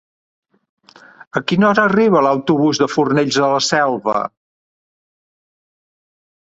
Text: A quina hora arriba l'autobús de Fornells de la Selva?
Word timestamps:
A 1.39 1.41
quina 1.51 1.67
hora 1.67 1.83
arriba 1.91 2.25
l'autobús 2.29 2.81
de 2.85 2.89
Fornells 2.97 3.41
de 3.45 3.53
la 3.55 3.63
Selva? 3.69 4.19